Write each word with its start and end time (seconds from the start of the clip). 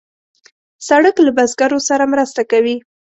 سړک 0.87 1.15
له 1.25 1.31
بزګرو 1.37 1.79
سره 1.89 2.03
مرسته 2.13 2.41
کوي. 2.51 2.75